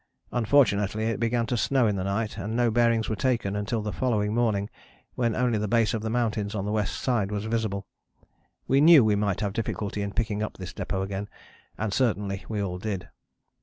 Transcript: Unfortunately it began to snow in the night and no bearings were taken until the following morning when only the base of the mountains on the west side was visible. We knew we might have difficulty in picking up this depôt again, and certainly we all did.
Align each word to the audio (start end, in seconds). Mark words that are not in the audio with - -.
Unfortunately 0.31 1.03
it 1.03 1.19
began 1.19 1.45
to 1.45 1.55
snow 1.55 1.85
in 1.85 1.95
the 1.95 2.03
night 2.03 2.35
and 2.35 2.55
no 2.55 2.71
bearings 2.71 3.07
were 3.07 3.15
taken 3.15 3.55
until 3.55 3.83
the 3.83 3.93
following 3.93 4.33
morning 4.33 4.67
when 5.13 5.35
only 5.35 5.59
the 5.59 5.67
base 5.67 5.93
of 5.93 6.01
the 6.01 6.09
mountains 6.09 6.55
on 6.55 6.65
the 6.65 6.71
west 6.71 6.99
side 6.99 7.29
was 7.31 7.45
visible. 7.45 7.85
We 8.67 8.81
knew 8.81 9.05
we 9.05 9.15
might 9.15 9.41
have 9.41 9.53
difficulty 9.53 10.01
in 10.01 10.13
picking 10.13 10.41
up 10.41 10.57
this 10.57 10.73
depôt 10.73 11.03
again, 11.03 11.29
and 11.77 11.93
certainly 11.93 12.45
we 12.49 12.59
all 12.63 12.79
did. 12.79 13.09